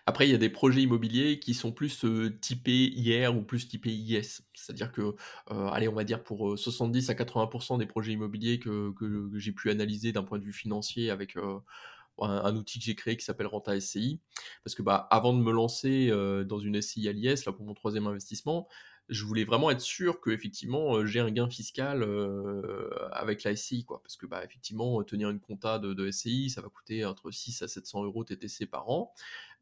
[0.07, 2.05] Après, il y a des projets immobiliers qui sont plus
[2.41, 4.43] typés IR ou plus typés IS.
[4.55, 5.15] C'est-à-dire que,
[5.49, 8.93] allez, on va dire pour 70 euh, à 80% des projets immobiliers que,
[9.35, 13.25] j'ai pu analyser d'un point de vue financier avec un, outil que j'ai créé qui
[13.25, 14.21] s'appelle Renta SCI.
[14.65, 16.11] Parce que bah, avant de me lancer
[16.47, 18.69] dans une SCI à l'IS, là, pour mon troisième investissement,
[19.09, 22.05] je voulais vraiment être sûr que effectivement j'ai un gain fiscal
[23.12, 26.61] avec la SCI quoi parce que bah effectivement tenir une compta de, de, SCI ça
[26.61, 29.12] va coûter entre 6 à 700 euros TTC par an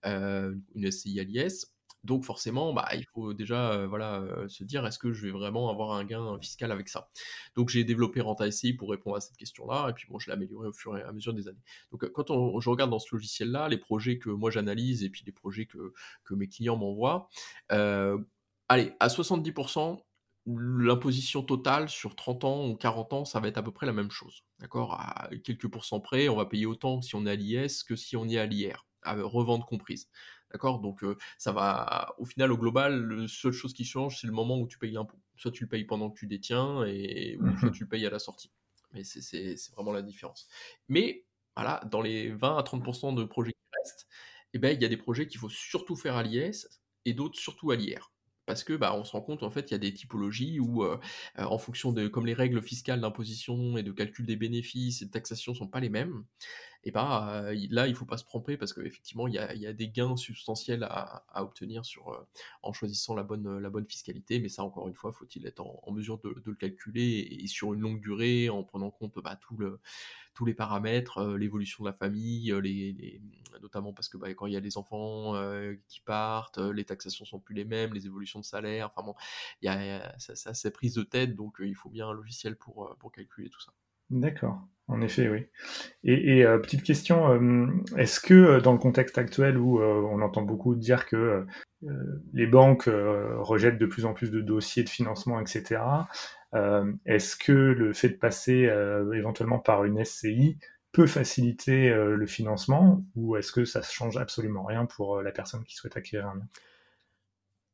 [0.04, 1.74] une SCI à l'IS.
[2.04, 5.70] Donc forcément, bah, il faut déjà euh, euh, se dire est-ce que je vais vraiment
[5.70, 7.08] avoir un gain fiscal avec ça?
[7.56, 10.34] Donc j'ai développé Renta SCI pour répondre à cette question-là, et puis bon, je l'ai
[10.34, 11.62] amélioré au fur et à mesure des années.
[11.92, 15.32] Donc quand je regarde dans ce logiciel-là, les projets que moi j'analyse et puis les
[15.32, 17.30] projets que, que mes clients m'envoient,
[17.70, 19.98] allez, à 70%,
[20.46, 23.94] l'imposition totale sur 30 ans ou 40 ans, ça va être à peu près la
[23.94, 24.44] même chose.
[24.58, 24.92] D'accord?
[25.00, 28.14] À quelques pourcents près, on va payer autant si on est à l'IS que si
[28.14, 30.08] on est à l'IR à revente comprise.
[30.52, 30.80] D'accord?
[30.80, 34.32] Donc euh, ça va, au final, au global, la seule chose qui change, c'est le
[34.32, 35.18] moment où tu payes l'impôt.
[35.36, 38.06] Soit tu le payes pendant que tu détiens, et, ou soit mmh tu le payes
[38.06, 38.52] à la sortie.
[38.92, 40.48] Mais c'est vraiment la différence.
[40.88, 44.06] Mais voilà, dans les 20 à 30% de projets qui restent,
[44.52, 46.68] eh ben, il y a des projets qu'il faut surtout faire à l'IS
[47.04, 48.13] et d'autres surtout à l'IR.
[48.46, 50.82] Parce que bah, on se rend compte en fait il y a des typologies où
[50.84, 50.98] euh,
[51.38, 55.06] euh, en fonction de comme les règles fiscales d'imposition et de calcul des bénéfices et
[55.06, 56.24] de taxation sont pas les mêmes
[56.84, 59.72] et bah là il faut pas se tromper parce qu'effectivement il y a, y a,
[59.72, 62.26] des gains substantiels à, à obtenir sur
[62.62, 65.92] en choisissant la bonne la bonne fiscalité mais ça encore une fois faut-il être en,
[65.92, 69.56] mesure de, de, le calculer et, sur une longue durée en prenant compte bah, tout
[69.56, 69.80] le
[70.34, 73.20] tous les paramètres, euh, l'évolution de la famille, euh, les,
[73.62, 77.24] notamment parce que bah, quand il y a des enfants euh, qui partent, les taxations
[77.24, 79.14] sont plus les mêmes, les évolutions de salaire, enfin bon,
[79.62, 82.94] il y a, ça, c'est prise de tête, donc il faut bien un logiciel pour,
[82.98, 83.72] pour calculer tout ça.
[84.10, 85.46] D'accord, en effet, oui.
[86.02, 91.46] Et, petite question, est-ce que dans le contexte actuel où on entend beaucoup dire que
[92.34, 95.80] les banques rejettent de plus en plus de dossiers de financement, etc.,
[97.04, 100.58] est-ce que le fait de passer euh, éventuellement par une SCI
[100.92, 105.32] peut faciliter euh, le financement ou est-ce que ça ne change absolument rien pour la
[105.32, 106.48] personne qui souhaite acquérir un bien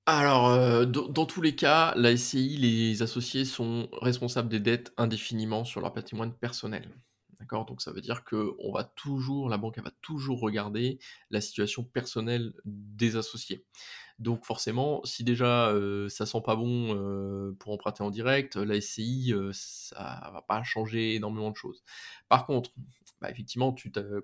[0.06, 5.80] alors, dans, tous les cas, la SCI, les associés sont responsables des dettes indéfiniment sur
[5.80, 6.88] leur patrimoine personnel.
[7.38, 7.64] D'accord?
[7.64, 8.56] Donc ça veut dire que
[9.48, 10.98] la banque va toujours regarder
[11.30, 13.64] la situation personnelle des associés.
[14.20, 15.74] Donc forcément, si déjà
[16.08, 21.50] ça sent pas bon pour emprunter en direct, la SCI, ça va pas changer énormément
[21.50, 21.82] de choses.
[22.28, 22.70] Par contre,
[23.20, 23.74] bah, effectivement,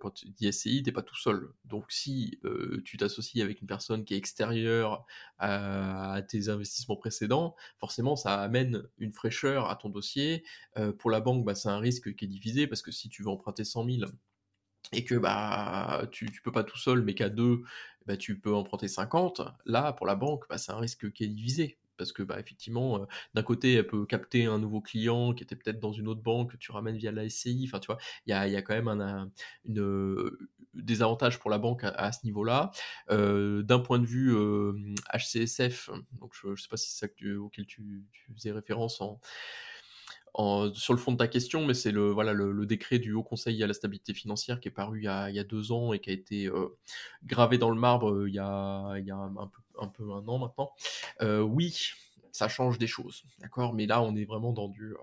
[0.01, 1.49] quand tu dis SCI, t'es pas tout seul.
[1.65, 2.39] Donc si
[2.85, 5.07] tu t'associes avec une personne qui est extérieure
[5.39, 10.45] à, tes investissements précédents, forcément, ça amène une fraîcheur à ton dossier.
[10.99, 13.31] pour la banque, bah, c'est un risque qui est divisé parce que si tu veux
[13.31, 14.11] emprunter 100 000
[14.93, 17.63] et que bah tu, tu peux pas tout seul, mais qu'à deux,
[18.07, 19.43] bah, tu peux emprunter 50.
[19.65, 21.79] Là, pour la banque, bah, c'est un risque qui est divisé.
[21.97, 25.81] Parce que, bah, effectivement, d'un côté, elle peut capter un nouveau client qui était peut-être
[25.81, 27.65] dans une autre banque, que tu ramènes via la SCI.
[27.67, 29.31] Enfin, tu vois, il y a, y a, quand même un,
[29.65, 30.31] une,
[30.75, 32.71] des avantages pour la banque à, ce niveau-là.
[33.09, 34.35] D'un point de vue
[35.15, 35.91] HCSF,
[36.21, 39.19] donc je ne sais pas si c'est ça auquel tu, tu faisais référence en
[40.75, 43.63] sur le fond de ta question, mais c'est le, voilà, le, décret du Haut Conseil
[43.63, 46.13] à la stabilité financière qui est paru il y a, deux ans et qui a
[46.13, 46.77] été euh,
[47.25, 50.73] gravé dans le marbre euh, il y a, un, peu, un, peu, an maintenant.
[51.23, 51.93] Euh, oui,
[52.37, 53.73] ça change des choses, d'accord?
[53.73, 54.99] Mais là, on est vraiment dans, du, euh,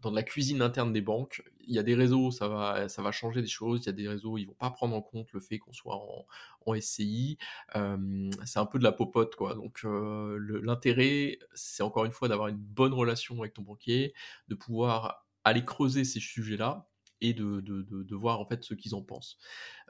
[0.00, 1.42] dans de la cuisine interne des banques.
[1.60, 3.82] Il y a des réseaux, ça va, ça va changer des choses.
[3.82, 5.96] Il y a des réseaux, ils vont pas prendre en compte le fait qu'on soit
[5.96, 6.26] en,
[6.64, 7.36] en SCI.
[7.76, 9.54] Euh, c'est un peu de la popote, quoi.
[9.54, 14.14] Donc, euh, l'intérêt, c'est encore une fois d'avoir une bonne relation avec ton banquier,
[14.48, 16.88] de pouvoir aller creuser ces sujets-là
[17.20, 19.36] et de, de, de, voir en fait ce qu'ils en pensent.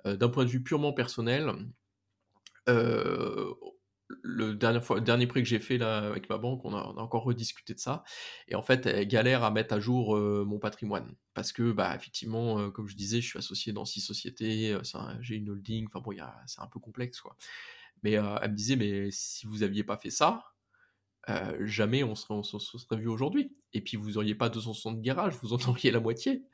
[0.05, 1.55] D'un point de vue purement personnel,
[2.69, 3.55] euh,
[4.23, 7.75] le dernier, dernier prêt que j'ai fait là avec ma banque, on a, encore rediscuté
[7.75, 8.05] de ça.
[8.49, 11.15] Et en fait, elle galère à mettre à jour euh, mon patrimoine.
[11.35, 14.83] Parce que, bah, effectivement, euh, comme je disais, je suis associé dans six sociétés, euh,
[15.21, 16.15] j'ai une holding, enfin bon,
[16.47, 17.37] c'est un peu complexe, quoi.
[18.03, 20.52] Mais elle me disait, mais si vous aviez pas fait ça,
[21.29, 23.53] euh, jamais on serait, on, serait vu aujourd'hui.
[23.75, 26.45] Et puis vous auriez pas 260 garages, vous en auriez la moitié.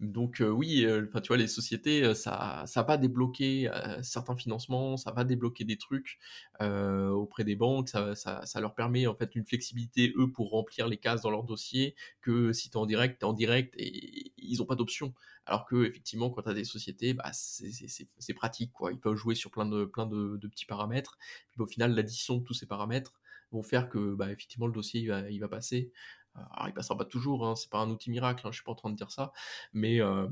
[0.00, 3.70] Donc euh, oui, euh, tu vois les sociétés, ça, ça va débloquer
[4.02, 6.18] certains financements, ça va débloquer des trucs
[6.60, 10.88] auprès des banques, ça, ça, ça, leur permet en fait une flexibilité eux pour remplir
[10.88, 14.32] les cases dans leur dossier que si tu es en direct, tu en direct et
[14.38, 15.12] ils ont pas d'option.
[15.46, 18.92] Alors que effectivement quand tu as des sociétés, bah, c'est pratique quoi.
[18.92, 21.18] Ils peuvent jouer sur plein de plein de petits paramètres.
[21.50, 23.20] Puis au final l'addition de tous ces paramètres
[23.54, 25.92] vont faire que bah, effectivement le dossier il va, il va passer.
[26.34, 28.72] Alors, il passera pas toujours, hein, c'est pas un outil miracle, hein, je suis pas
[28.72, 29.32] en train de dire ça,
[29.72, 30.26] mais euh,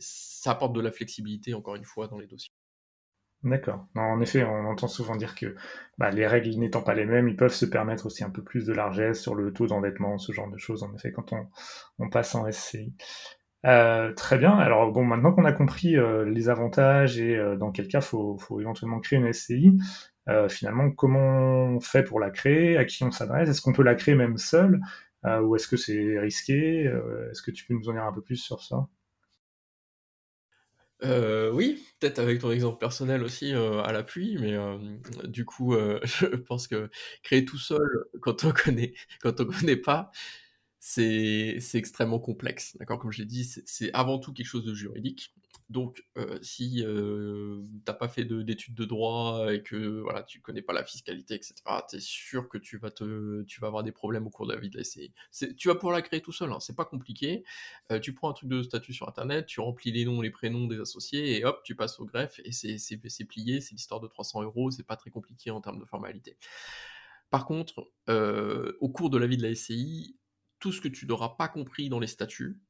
[0.00, 2.54] ça apporte de la flexibilité, encore une fois, dans les dossiers.
[3.42, 3.86] D'accord.
[3.94, 5.54] En effet, on entend souvent dire que
[5.98, 8.64] bah, les règles n'étant pas les mêmes, ils peuvent se permettre aussi un peu plus
[8.64, 11.34] de largesse sur le taux d'endettement, ce genre de choses, en effet, quand
[11.98, 12.94] on, passe en SCI.
[13.66, 14.56] Euh, très bien.
[14.56, 18.60] Alors bon, maintenant qu'on a compris euh, les avantages et dans quel cas faut, faut
[18.60, 19.76] éventuellement créer une SCI,
[20.28, 22.76] euh, finalement, comment on fait pour la créer?
[22.78, 23.48] À qui on s'adresse?
[23.48, 24.80] Est-ce qu'on peut la créer même seul
[25.26, 26.86] euh, Ou est-ce que c'est risqué?
[26.86, 28.86] Euh, Est-ce que tu peux nous en dire un peu plus sur ça?
[31.52, 34.56] Oui, peut-être avec ton exemple personnel aussi à l'appui, mais
[35.28, 36.90] du coup, je pense que
[37.22, 40.10] créer tout seul quand on connaît, quand on connaît pas,
[40.80, 42.76] c'est extrêmement complexe.
[42.78, 45.34] D'accord, comme je l'ai dit, c'est avant tout quelque chose de juridique.
[45.74, 50.40] Donc, euh, si euh, tu n'as pas fait d'études de, droit et que voilà, tu
[50.40, 51.54] connais pas la fiscalité, etc.,
[51.90, 54.54] tu es sûr que tu vas, te, tu vas avoir des problèmes au cours de
[54.54, 55.12] la vie de la SCI.
[55.56, 57.42] Tu vas pouvoir la créer tout seul, hein, c'est pas compliqué.
[57.90, 60.68] Euh, tu prends un truc de statut sur Internet, tu remplis les noms, les prénoms
[60.68, 64.44] des associés, et hop, tu passes au greffe, et c'est plié, c'est l'histoire de 300
[64.44, 66.36] euros, c'est pas très compliqué en termes de formalité.
[67.30, 70.16] Par contre, au cours de la vie de la SCI,
[70.60, 72.60] tout ce que tu n'auras pas compris dans les statuts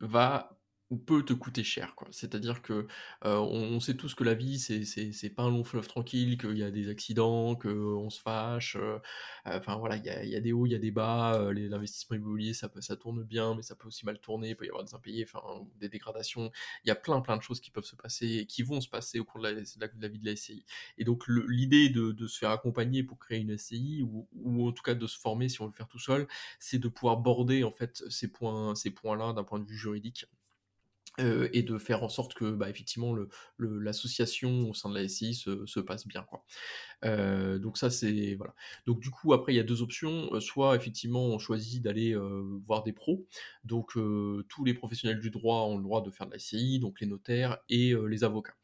[0.00, 0.58] va
[0.98, 1.94] peut te coûter cher.
[2.10, 2.86] C'est-à-dire que, heu,
[3.24, 6.62] on sait tous que la vie, c'est c'est pas un long fleuve tranquille, qu'il y
[6.62, 9.00] a des accidents, qu'on se fâche, heu,
[9.44, 12.70] enfin voilà, il y a des hauts, il y a des bas, l'investissement immobilier, ça
[12.80, 15.26] ça tourne bien, mais ça peut aussi mal tourner, il peut y avoir des impayés,
[15.80, 16.50] des dégradations.
[16.84, 18.88] Il y a plein, plein de choses qui peuvent se passer et qui vont se
[18.88, 20.64] passer au cours de la vie de la SCI
[20.98, 24.72] et donc l'idée de de se faire accompagner pour créer une SCI ou ou en
[24.72, 26.26] tout cas de se former si on veut le faire tout seul,
[26.58, 30.26] c'est de pouvoir border en fait ces points ces points-là d'un point de vue juridique
[31.18, 33.14] et de faire en sorte que, bah, effectivement,
[33.58, 36.44] l'association au sein de la SCI se, se passe bien, quoi.
[37.58, 38.54] Donc ça, c'est voilà.
[38.86, 40.40] Donc du coup, après, il y a deux options.
[40.40, 42.16] Soit effectivement, on choisit d'aller
[42.66, 43.26] voir des pros.
[43.64, 47.00] Donc tous les professionnels du droit ont le droit de faire de la SCI, donc
[47.00, 48.54] les notaires et les avocats.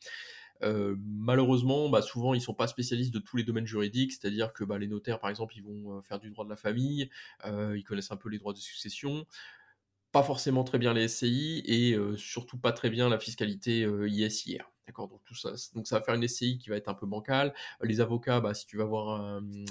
[0.62, 4.78] Malheureusement, bah, souvent ils sont pas spécialistes de tous les domaines juridiques, c'est-à-dire que bah,
[4.78, 7.10] les notaires, par exemple, ils vont faire du droit de la famille,
[7.44, 9.26] ils connaissent un peu les droits de succession,
[10.12, 14.08] pas forcément très bien les SCI et heu, surtout pas très bien la fiscalité, heu,
[14.08, 14.70] IS/IR.
[14.88, 15.08] D'accord?
[15.08, 17.54] Donc tout ça donc ça va faire une SCI qui va être un peu bancale.
[17.82, 19.66] Les avocats, bah, si tu vas voir un, mmh,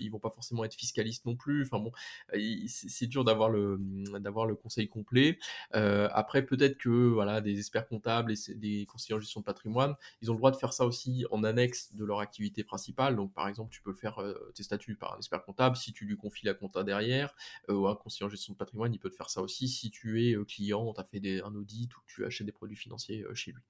[0.00, 1.62] ils vont pas forcément être fiscalistes non plus.
[1.62, 1.92] Enfin bon,
[2.34, 5.38] i c'est dur d'avoir le, mmh, d'avoir le conseil complet.
[5.72, 10.30] Après peut-être que, voilà, des experts comptables et des conseillers en gestion de patrimoine, ils
[10.30, 13.14] ont le droit de faire ça aussi en annexe de leur activité principale.
[13.16, 14.20] Donc par exemple, tu peux faire,
[14.54, 17.34] tes statuts par un expert comptable si tu lui confies la compta derrière
[17.68, 19.90] euh, ou un conseiller en gestion de patrimoine, il peut te faire ça aussi si
[19.90, 22.76] tu es euh, client, tu as fait des, un audit ou tu achètes des produits
[22.76, 23.62] financiers euh, chez lui.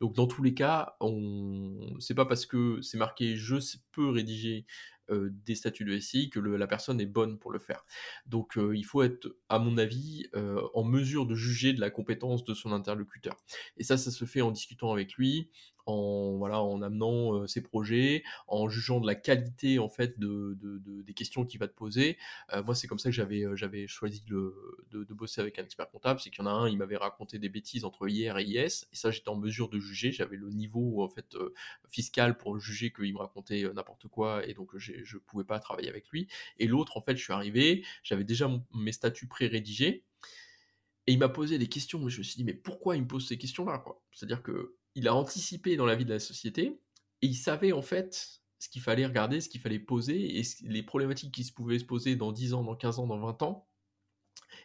[0.00, 3.56] Donc dans tous les cas, on c'est pas parce que c'est marqué je
[3.92, 4.66] peux rédiger
[5.10, 7.86] euh, des statuts de SCI que la personne est bonne pour le faire.
[8.26, 11.88] Donc euh, il faut être, à mon avis, euh, en mesure de juger de la
[11.88, 13.34] compétence de son interlocuteur.
[13.78, 15.48] Et ça, ça se fait en discutant avec lui,
[15.88, 20.78] en voilà, en amenant ses projets, en jugeant de la qualité en fait de, de-
[20.78, 22.18] de- des questions qu'il va te poser.
[22.64, 24.54] Moi, c'est comme ça que j'avais j'avais choisi de,
[24.90, 27.38] de bosser avec un expert comptable, c'est qu'il y en a un, il m'avait raconté
[27.38, 30.12] des bêtises entre hier et IS, et ça, j'étais en mesure de juger.
[30.12, 31.36] J'avais le niveau en fait
[31.88, 36.08] fiscal pour juger qu'il me racontait n'importe quoi, et donc je pouvais pas travailler avec
[36.08, 36.28] lui.
[36.58, 40.04] Et l'autre, en fait, je suis arrivé, j'avais déjà mes statuts pré-rédigés,
[41.06, 43.08] et il m'a posé des questions, mais je me suis dit, mais pourquoi il me
[43.08, 46.80] pose ces questions-là, C'est-à-dire que il a anticipé dans la vie de la société,
[47.22, 50.82] et il savait en fait ce qu'il fallait regarder, ce qu'il fallait poser, et les
[50.82, 53.68] problématiques qui se pouvaient se poser dans 10 ans, dans 15 ans, dans 20 ans,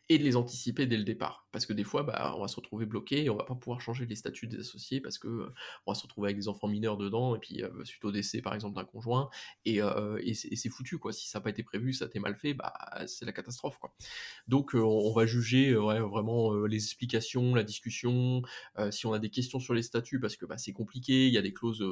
[0.10, 1.43] et de les anticiper dès le départ.
[1.54, 3.80] Parce que des fois, bah, on va se retrouver bloqué et on va pas pouvoir
[3.80, 5.54] changer les statuts des associés parce que euh,
[5.86, 8.42] on va se retrouver avec des enfants mineurs dedans et puis euh, suite au décès
[8.42, 9.30] par exemple d'un conjoint
[9.64, 11.14] et, euh, et c'est foutu quoi.
[11.14, 12.74] Si ça n'a pas été prévu, ça t'est mal fait, bah
[13.06, 13.94] c'est la catastrophe quoi.
[14.48, 18.42] Donc on va juger vraiment les explications, la discussion,
[18.90, 21.38] si on a des questions sur les statuts parce que bah, c'est compliqué, il y
[21.38, 21.84] a des clauses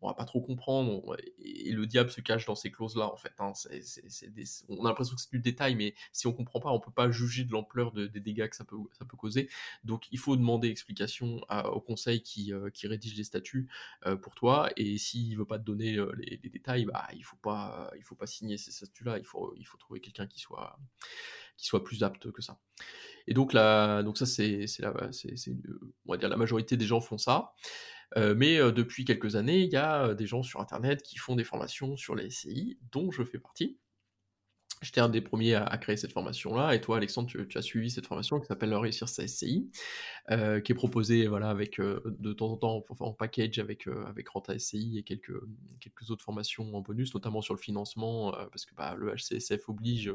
[0.00, 3.16] on va pas trop comprendre et, le diable se cache dans ces clauses là en
[3.16, 3.32] fait.
[3.38, 3.52] hein.
[4.68, 7.10] On a l'impression que c'est du détail mais si on comprend pas, on peut pas
[7.10, 8.76] juger de l'ampleur de- des dégâts que ça peut
[9.16, 9.48] causer.
[9.84, 11.40] Donc il faut demander explication
[11.72, 13.68] au conseil qui, euh, qui rédige les statuts
[14.06, 17.36] euh, pour toi et s'il veut pas te donner euh, les, détails, bah il faut
[17.36, 19.18] pas, faut pas signer ces statuts-là.
[19.18, 20.78] Il faut, il faut trouver quelqu'un qui soit,
[21.56, 22.58] qui soit plus apte que ça.
[23.26, 24.64] Et donc là, donc ça c'est,
[26.06, 27.52] on va dire la majorité des gens font ça.
[28.16, 31.96] Mais depuis quelques années, il y a des gens sur Internet qui font des formations
[31.98, 33.78] sur les SCI, dont je fais partie.
[34.82, 38.06] J'étais un des premiers à, créer cette formation-là, et toi, Alexandre, tu, as suivi cette
[38.06, 39.70] formation qui s'appelle Réussir sa SCI,
[40.30, 44.04] euh, qui est proposée voilà, avec, euh, de temps en temps en, package avec, euh,
[44.06, 45.32] avec Renta SCI et quelques,
[45.80, 50.12] quelques autres formations en bonus, notamment sur le financement, parce que bah, le HCSF oblige,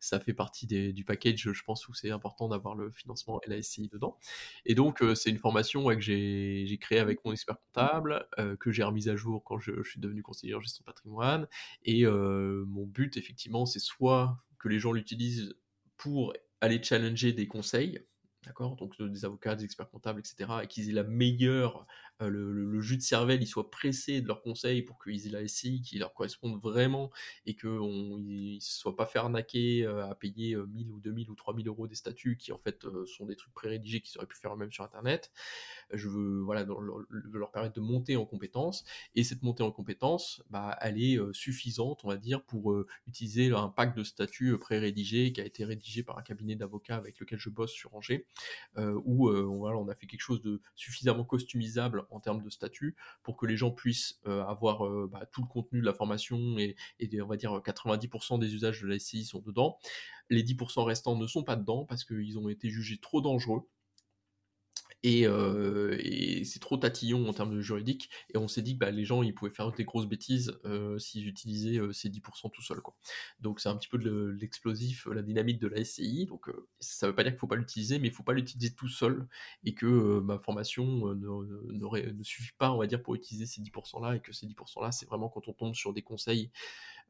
[0.00, 3.62] ça fait partie du package, je pense, où c'est important d'avoir le financement et la
[3.62, 4.18] SCI dedans.
[4.64, 8.72] Et donc, euh, c'est une formation que j'ai créée avec mon expert comptable, euh, que
[8.72, 11.46] j'ai remise à jour quand je, je suis devenu conseiller en gestion de patrimoine.
[11.84, 15.54] Et euh, mon but, effectivement, c'est soit que les gens l'utilisent
[15.96, 18.00] pour aller challenger des conseils,
[18.46, 21.86] d'accord, donc euh, des avocats, des experts comptables, etc., et qu'ils aient la meilleure,
[22.22, 25.46] euh, le, jus de cervelle, ils soient pressés de leurs conseils pour qu'ils aient la
[25.46, 27.10] SCI qui leur corresponde vraiment
[27.44, 31.34] et qu'ils ne soient pas fait arnaquer euh, à payer euh, 1000 ou 2000 ou
[31.34, 34.54] 3000 euros des statuts qui en fait sont des trucs pré-rédigés qu'ils auraient pu faire
[34.54, 35.30] eux-mêmes sur Internet.
[35.92, 36.44] Je veux
[37.32, 41.32] leur, permettre de monter en compétences et cette montée en compétences, bah, elle est euh,
[41.32, 45.44] suffisante, on va dire, pour euh, utiliser un pack de statuts euh, pré-rédigé qui a
[45.44, 48.26] été rédigé par un cabinet d'avocats avec lequel je bosse sur Angers,
[48.76, 53.46] où on, a fait quelque chose de suffisamment customisable en termes de statut pour que
[53.46, 57.36] les gens puissent avoir bah, tout le contenu de la formation et, et on va
[57.36, 59.78] dire 90% des usages de la SCI sont dedans.
[60.28, 63.68] Les 10% restants ne sont pas dedans parce qu'ils ont été jugés trop dangereux
[65.02, 65.26] Et,
[66.44, 68.10] c'est trop tatillon en termes de juridique.
[68.34, 70.58] Et on s'est dit que bah, les gens, ils pouvaient faire des grosses bêtises
[70.98, 72.80] s'ils utilisaient ces 10% tout seuls.
[73.40, 73.98] Donc c'est un petit peu
[74.30, 76.26] l'explosif, la dynamique de la SCI.
[76.26, 78.22] Donc ça ne veut pas dire qu'il ne faut pas l'utiliser, mais il ne faut
[78.22, 79.26] pas l'utiliser tout seul.
[79.64, 84.16] Et que ma formation ne, ne, suffit pas, on va dire, pour utiliser ces 10%-là.
[84.16, 86.50] Et que ces 10%-là, c'est vraiment quand on tombe sur des conseils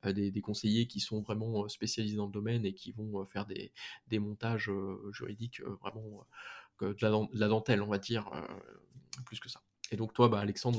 [0.05, 3.73] des, des, conseillers qui sont vraiment spécialisés dans le domaine et qui vont faire des,
[4.09, 4.71] des montages
[5.11, 6.27] juridiques vraiment
[6.85, 9.61] de la, dentelle, on va dire, euh, plus que ça.
[9.91, 10.79] Et donc toi, bah, Alexandre,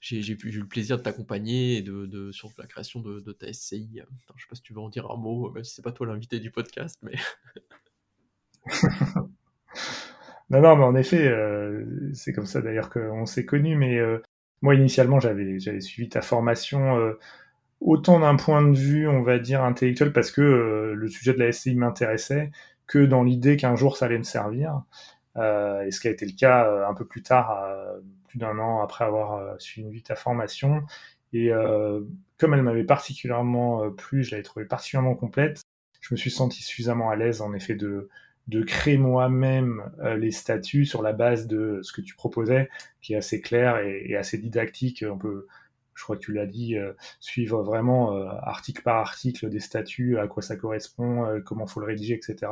[0.00, 3.90] j'ai, eu le plaisir de t'accompagner de, sur la création de, ta SCI.
[3.96, 4.06] je ne
[4.38, 6.40] sais pas si tu veux en dire un mot, même si c'est pas toi l'invité
[6.40, 7.12] du podcast, mais...
[10.50, 14.22] non, non, mais en effet, euh, c'est comme ça d'ailleurs qu'on s'est connus, mais euh,
[14.60, 17.14] moi initialement j'avais, j'avais suivi ta formation
[17.80, 21.52] autant d'un point de vue, on va dire, intellectuel, parce que le sujet de la
[21.52, 22.50] SCI m'intéressait,
[22.92, 24.82] que dans l'idée qu'un jour ça allait me servir.
[25.38, 28.38] Euh, et ce qui a été le cas euh, un peu plus tard, euh, plus
[28.38, 30.82] d'un an après avoir suivi ta formation.
[31.32, 31.50] Et
[32.36, 35.62] comme elle m'avait particulièrement plu, je l'avais trouvée particulièrement complète,
[36.02, 38.10] je me suis senti suffisamment à l'aise en effet de,
[38.48, 42.68] de créer moi-même les statuts sur la base de ce que tu proposais,
[43.00, 45.06] qui est assez clair et, et assez didactique.
[45.10, 45.46] On peut
[45.94, 50.18] je crois que tu l'as dit, euh, suivre vraiment euh, article par article des statuts,
[50.18, 52.50] à quoi ça correspond, euh, comment faut le rédiger, etc.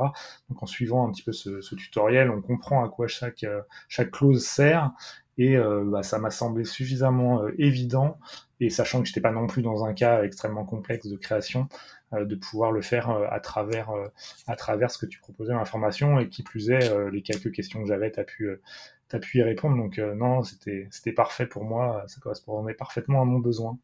[0.49, 3.47] Donc en suivant un petit peu ce, tutoriel, on comprend à quoi chaque,
[3.89, 4.93] chaque clause sert.
[5.39, 8.19] Et bah, ça m'a semblé suffisamment évident,
[8.59, 11.67] et sachant que j'étais pas non plus dans un cas extrêmement complexe de création,
[12.13, 13.91] de pouvoir le faire à travers
[14.49, 17.81] à travers ce que tu proposais dans la et qui plus est, les quelques questions
[17.81, 18.51] que j'avais, tu as pu
[19.11, 19.77] tu as pu y répondre.
[19.77, 23.79] Donc euh, non, c'était parfait pour moi, ça correspondait parfaitement à mon besoin.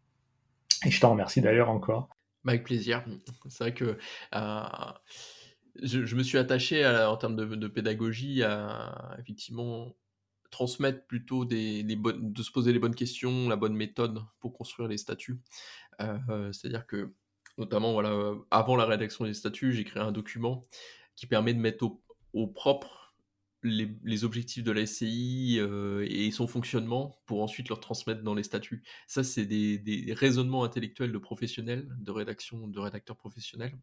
[0.84, 2.08] Et je t'en remercie d'ailleurs encore.
[2.44, 3.04] Bah, avec plaisir.
[3.48, 3.98] C'est vrai que
[4.34, 4.62] euh,
[5.82, 9.94] je, me suis attaché en termes de, pédagogie à effectivement
[10.50, 15.40] transmettre plutôt de se poser les bonnes questions, la bonne méthode pour construire les statuts.
[16.00, 17.12] Euh, c'est-à-dire que,
[17.58, 20.62] notamment, voilà, avant la rédaction des statuts, j'ai créé un document
[21.16, 21.84] qui permet de mettre
[22.32, 23.05] au propre
[23.66, 28.42] les, objectifs de la SCI euh, et son fonctionnement pour ensuite leur transmettre dans les
[28.42, 28.82] statuts.
[29.06, 33.76] Ça, c'est des, raisonnements intellectuels de professionnels, de rédaction, de rédacteurs professionnels.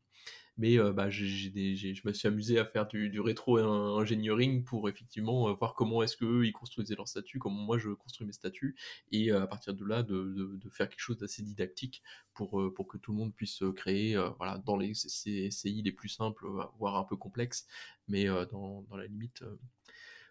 [0.57, 5.73] Mais euh, bah, je me suis amusé à faire du, rétro-engineering pour effectivement euh, voir
[5.73, 8.75] comment est-ce qu'eux, ils construisaient leurs statuts, comment moi je construis mes statuts,
[9.11, 13.11] et à partir de là, de, faire quelque chose d'assez didactique pour, pour que tout
[13.11, 16.45] le monde puisse créer voilà, dans les SCI les plus simples,
[16.77, 17.67] voire un peu complexes,
[18.07, 19.43] mais dans, dans, la limite,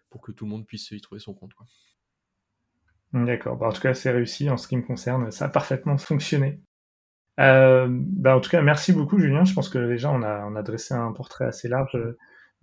[0.09, 1.53] pour que tout le monde puisse y trouver son compte.
[3.13, 3.57] D'accord.
[3.57, 5.29] Bah, en tout cas, c'est réussi en ce qui me concerne.
[5.31, 6.59] Ça a parfaitement fonctionné.
[7.39, 9.45] Euh, bah, en tout cas, merci beaucoup, Julien.
[9.45, 11.97] Je pense que déjà, on a, on a dressé un portrait assez large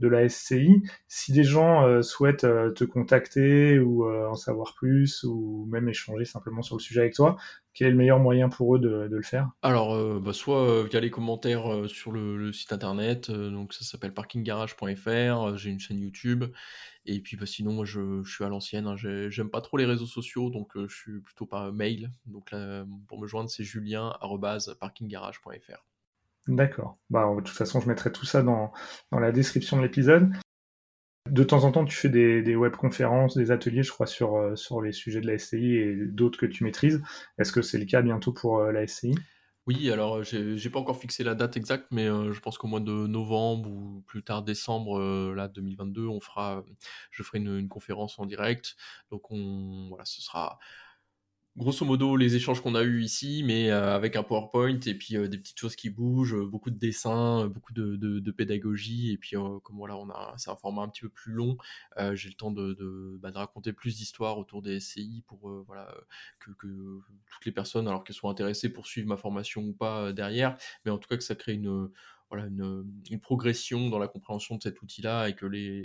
[0.00, 0.82] de la SCI.
[1.06, 5.88] Si des gens euh, souhaitent euh, te contacter ou euh, en savoir plus ou même
[5.88, 7.36] échanger simplement sur le sujet avec toi,
[7.74, 9.50] quel est le meilleur moyen pour eux de, le faire?
[9.62, 15.70] Alors, bah, soit via les commentaires sur le, site internet, donc ça s'appelle parkinggarage.fr, j'ai
[15.70, 16.46] une chaîne YouTube,
[17.06, 18.94] et puis bah, sinon, moi je, suis à l'ancienne, hein.
[18.96, 22.12] j'aime pas trop les réseaux sociaux, donc je suis plutôt par mail.
[22.26, 22.54] Donc
[23.08, 25.84] pour me joindre, c'est julien.parkinggarage.fr.
[26.48, 26.98] D'accord.
[27.10, 28.72] Bah, de toute façon, je mettrai tout ça dans,
[29.12, 30.30] dans la description de l'épisode.
[31.28, 34.56] De temps en temps, tu fais des, des webconférences, des ateliers, je crois, sur, euh,
[34.56, 37.02] sur les sujets de la SCI et d'autres que tu maîtrises.
[37.38, 39.14] Est-ce que c'est le cas bientôt pour euh, la SCI
[39.66, 42.80] Oui, alors j'ai pas encore fixé la date exacte, mais euh, je pense qu'au mois
[42.80, 44.98] de novembre ou plus tard décembre
[45.34, 46.64] là 2022, on fera,
[47.10, 48.74] je ferai une, une conférence en direct.
[49.10, 50.58] Donc on, voilà, ce sera
[51.56, 55.16] grosso modo les échanges qu'on a eu ici, mais euh, avec un PowerPoint et puis
[55.16, 59.36] euh, des petites choses qui bougent, euh, beaucoup de dessins, beaucoup de, pédagogie et puis
[59.64, 61.58] comme voilà on a c'est un format un petit peu plus long,
[62.12, 65.92] j'ai le temps de, bah, de, raconter plus d'histoires autour des SCI pour voilà
[66.38, 70.12] que, que, toutes les personnes alors qu'elles soient intéressées pour suivre ma formation ou pas
[70.12, 71.90] derrière, mais en tout cas que ça crée une
[72.30, 75.84] voilà, une, progression dans la compréhension de cet outil-là et que les,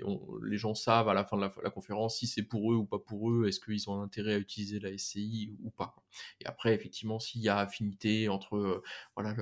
[0.57, 3.31] gens savent à la fin de la, conférence si c'est pour eux ou pas pour
[3.31, 5.95] eux, est-ce qu'ils ont intérêt à utiliser la SCI ou pas.
[6.41, 8.83] Et après, effectivement, s'il y a affinité entre euh,
[9.15, 9.35] voilà,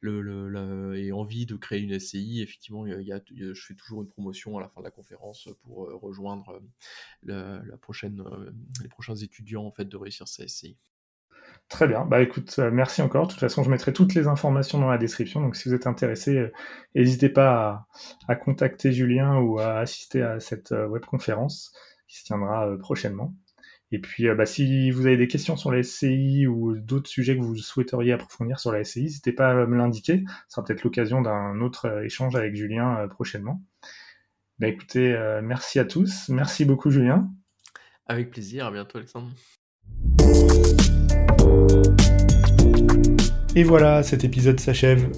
[0.00, 4.08] le, et envie de créer une SCI, effectivement, il y a, je fais toujours une
[4.08, 6.60] promotion à la fin de la conférence pour euh, rejoindre
[7.28, 10.76] euh, les prochains étudiants en fait de réussir sa SCI.
[11.68, 12.04] Très bien.
[12.04, 13.26] Bah écoute, euh, merci encore.
[13.26, 15.40] De toute façon, je mettrai toutes les informations dans la description.
[15.40, 16.52] Donc si vous êtes intéressé, euh,
[16.94, 17.88] n'hésitez pas
[18.28, 21.72] à, contacter Julien ou à assister à cette euh, webconférence
[22.06, 23.34] qui se tiendra prochainement.
[23.90, 27.42] Et puis, bah, si vous avez des questions sur la SCI ou d'autres sujets que
[27.42, 30.24] vous souhaiteriez approfondir sur la SCI, n'hésitez pas à me l'indiquer.
[30.48, 33.62] Ce sera peut-être l'occasion d'un autre échange avec Julien prochainement.
[34.58, 36.28] Bah écoutez, merci à tous.
[36.28, 37.30] Merci beaucoup Julien.
[38.06, 39.30] Avec plaisir, à bientôt Alexandre.
[43.56, 45.08] Et voilà, cet épisode s'achève.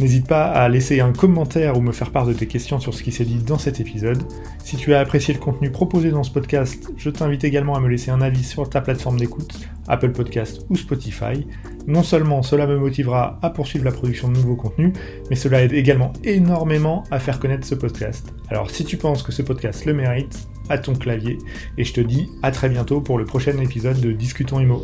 [0.00, 3.02] N'hésite pas à laisser un commentaire ou me faire part de tes questions sur ce
[3.02, 4.22] qui s'est dit dans cet épisode.
[4.64, 7.88] Si tu as apprécié le contenu proposé dans ce podcast, je t'invite également à me
[7.88, 11.46] laisser un avis sur ta plateforme d'écoute, Apple Podcast ou Spotify.
[11.86, 14.94] Non seulement cela me motivera à poursuivre la production de nouveaux contenus,
[15.28, 18.32] mais cela aide également énormément à faire connaître ce podcast.
[18.48, 21.38] Alors si tu penses que ce podcast le mérite, à ton clavier,
[21.78, 24.82] et je te dis à très bientôt pour le prochain épisode de Discutons Imo.